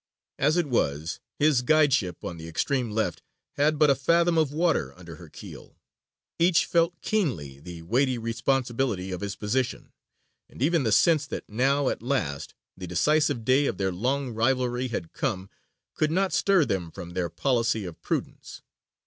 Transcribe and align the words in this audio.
As 0.39 0.57
it 0.57 0.65
was, 0.65 1.19
his 1.37 1.61
guideship 1.61 2.23
on 2.23 2.37
the 2.37 2.47
extreme 2.47 2.89
left 2.89 3.21
had 3.51 3.77
but 3.77 3.91
a 3.91 3.93
fathom 3.93 4.35
of 4.35 4.51
water 4.51 4.97
under 4.97 5.17
her 5.17 5.29
keel. 5.29 5.77
Each 6.39 6.65
felt 6.65 6.99
keenly 7.03 7.59
the 7.59 7.83
weighty 7.83 8.17
responsibility 8.17 9.11
of 9.11 9.21
his 9.21 9.35
position, 9.35 9.93
and 10.49 10.59
even 10.59 10.81
the 10.81 10.91
sense 10.91 11.27
that 11.27 11.47
now 11.47 11.87
at 11.89 12.01
last 12.01 12.55
the 12.75 12.87
decisive 12.87 13.45
day 13.45 13.67
of 13.67 13.77
their 13.77 13.91
long 13.91 14.29
rivalry 14.31 14.87
had 14.87 15.13
come 15.13 15.51
could 15.93 16.09
not 16.09 16.33
stir 16.33 16.65
them 16.65 16.89
from 16.89 17.11
their 17.11 17.29
policy 17.29 17.85
of 17.85 18.01
prudence. 18.01 18.63